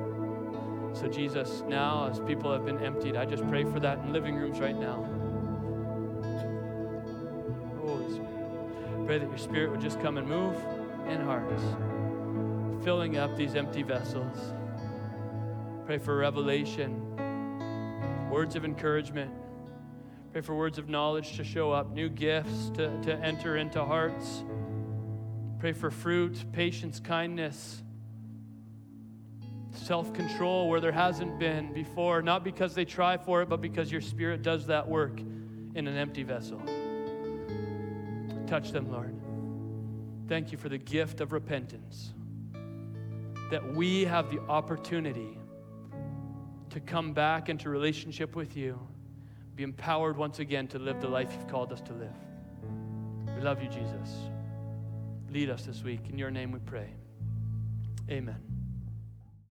[0.91, 4.35] So, Jesus, now as people have been emptied, I just pray for that in living
[4.35, 5.22] rooms right now.
[9.13, 10.55] Pray that your spirit would just come and move
[11.07, 11.61] in hearts,
[12.83, 14.35] filling up these empty vessels.
[15.85, 16.99] Pray for revelation,
[18.31, 19.31] words of encouragement.
[20.31, 24.43] Pray for words of knowledge to show up, new gifts to, to enter into hearts.
[25.59, 27.83] Pray for fruit, patience, kindness,
[29.73, 33.91] self control where there hasn't been before, not because they try for it, but because
[33.91, 36.59] your spirit does that work in an empty vessel.
[38.47, 39.15] Touch them, Lord.
[40.27, 42.13] Thank you for the gift of repentance.
[43.51, 45.37] That we have the opportunity
[46.69, 48.79] to come back into relationship with you,
[49.55, 52.15] be empowered once again to live the life you've called us to live.
[53.35, 54.09] We love you, Jesus.
[55.29, 56.01] Lead us this week.
[56.09, 56.89] In your name we pray.
[58.09, 58.52] Amen.